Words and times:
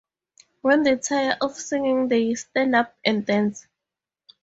When 0.63 0.81
they 0.81 0.97
tire 0.97 1.37
of 1.41 1.55
singing 1.55 2.07
they 2.07 2.33
stand 2.33 2.75
up 2.75 2.97
and 3.05 3.23
dance. 3.23 3.67